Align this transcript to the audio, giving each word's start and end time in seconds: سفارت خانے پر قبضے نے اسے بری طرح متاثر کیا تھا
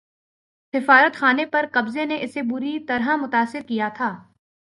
سفارت 0.73 1.15
خانے 1.15 1.45
پر 1.45 1.65
قبضے 1.71 2.05
نے 2.05 2.17
اسے 2.21 2.41
بری 2.41 2.77
طرح 2.87 3.15
متاثر 3.15 3.61
کیا 3.67 3.89
تھا 3.93 4.11